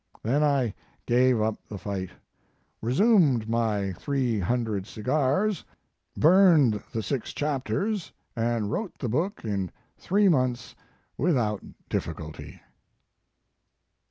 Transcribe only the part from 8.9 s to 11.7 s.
the book in three months without